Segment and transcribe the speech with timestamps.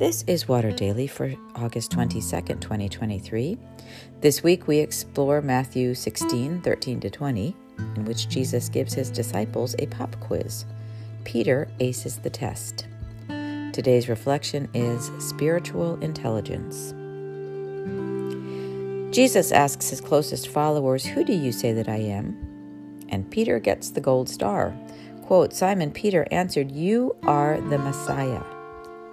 [0.00, 3.58] This is Water Daily for August 22nd, 2023.
[4.22, 7.54] This week we explore Matthew 16, 13 to 20,
[7.96, 10.64] in which Jesus gives his disciples a pop quiz.
[11.24, 12.86] Peter aces the test.
[13.74, 16.94] Today's reflection is spiritual intelligence.
[19.14, 23.04] Jesus asks his closest followers, Who do you say that I am?
[23.10, 24.74] And Peter gets the gold star.
[25.24, 28.42] Quote Simon Peter answered, You are the Messiah,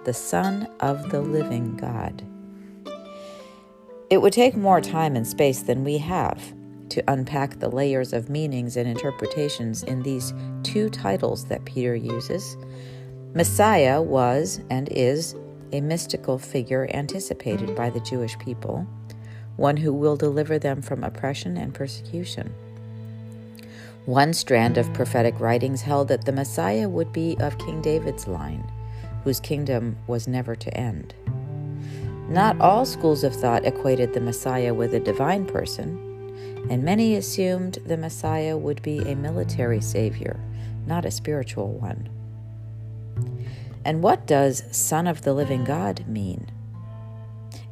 [0.08, 2.22] the Son of the living God.
[4.08, 6.54] It would take more time and space than we have
[6.88, 12.56] to unpack the layers of meanings and interpretations in these two titles that Peter uses.
[13.34, 15.34] Messiah was and is
[15.72, 18.86] a mystical figure anticipated by the Jewish people
[19.56, 22.54] one who will deliver them from oppression and persecution.
[24.06, 28.64] One strand of prophetic writings held that the Messiah would be of King David's line,
[29.24, 31.14] whose kingdom was never to end.
[32.28, 36.04] Not all schools of thought equated the Messiah with a divine person,
[36.68, 40.38] and many assumed the Messiah would be a military savior,
[40.86, 42.08] not a spiritual one.
[43.84, 46.50] And what does Son of the Living God mean?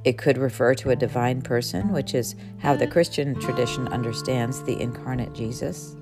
[0.05, 4.81] It could refer to a divine person, which is how the Christian tradition understands the
[4.81, 5.97] incarnate Jesus.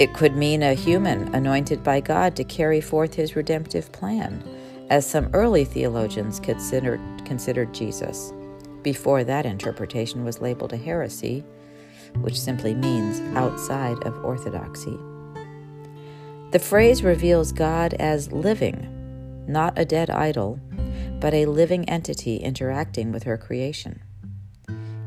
[0.00, 4.42] It could mean a human anointed by God to carry forth his redemptive plan,
[4.90, 8.32] as some early theologians considered, considered Jesus,
[8.82, 11.44] before that interpretation was labeled a heresy,
[12.22, 14.98] which simply means outside of orthodoxy.
[16.50, 20.58] The phrase reveals God as living, not a dead idol,
[21.20, 24.02] but a living entity interacting with her creation.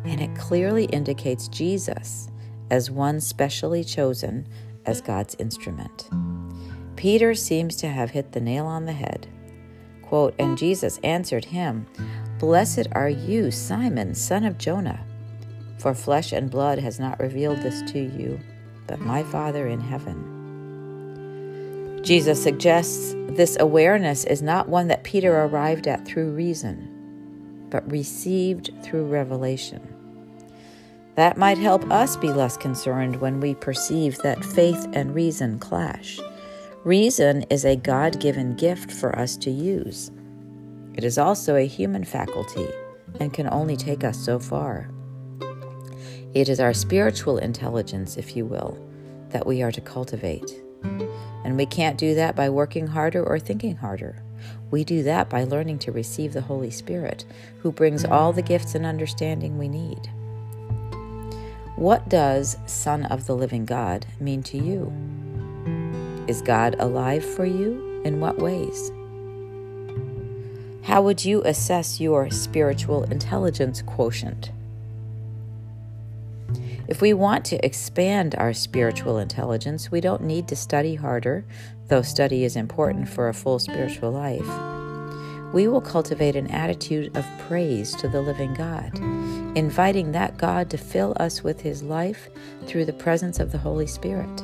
[0.05, 2.30] And it clearly indicates Jesus
[2.69, 4.47] as one specially chosen
[4.88, 6.09] as God's instrument.
[6.95, 9.27] Peter seems to have hit the nail on the head.
[10.02, 11.85] Quote, and Jesus answered him,
[12.39, 15.05] Blessed are you, Simon, son of Jonah,
[15.77, 18.39] for flesh and blood has not revealed this to you,
[18.87, 20.33] but my Father in heaven.
[22.04, 28.71] Jesus suggests this awareness is not one that Peter arrived at through reason, but received
[28.81, 29.96] through revelation.
[31.17, 36.20] That might help us be less concerned when we perceive that faith and reason clash.
[36.83, 40.11] Reason is a God given gift for us to use.
[40.94, 42.67] It is also a human faculty
[43.20, 44.92] and can only take us so far.
[46.36, 48.78] It is our spiritual intelligence, if you will,
[49.30, 50.61] that we are to cultivate.
[50.84, 54.22] And we can't do that by working harder or thinking harder.
[54.70, 57.26] We do that by learning to receive the Holy Spirit,
[57.61, 60.11] who brings all the gifts and understanding we need.
[61.77, 64.92] What does Son of the Living God mean to you?
[66.27, 68.02] Is God alive for you?
[68.04, 68.92] In what ways?
[70.86, 74.52] How would you assess your spiritual intelligence quotient?
[76.87, 81.45] If we want to expand our spiritual intelligence, we don't need to study harder,
[81.89, 84.49] though study is important for a full spiritual life.
[85.54, 88.98] We will cultivate an attitude of praise to the living God,
[89.57, 92.29] inviting that God to fill us with his life
[92.67, 94.43] through the presence of the Holy Spirit.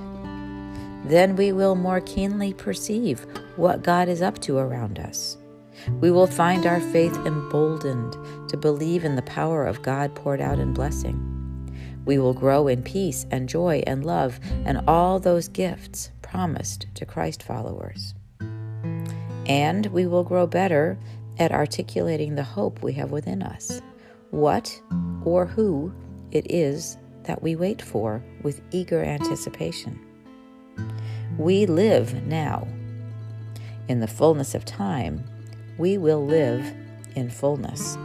[1.06, 5.38] Then we will more keenly perceive what God is up to around us.
[6.00, 8.18] We will find our faith emboldened
[8.50, 11.30] to believe in the power of God poured out in blessing.
[12.06, 17.06] We will grow in peace and joy and love and all those gifts promised to
[17.06, 18.16] Christ followers.
[19.46, 20.98] And we will grow better
[21.38, 23.80] at articulating the hope we have within us,
[24.34, 24.82] what
[25.26, 25.94] or who
[26.32, 30.00] it is that we wait for with eager anticipation.
[31.38, 32.68] We live now.
[33.88, 35.24] In the fullness of time,
[35.78, 36.66] we will live
[37.16, 37.96] in fullness.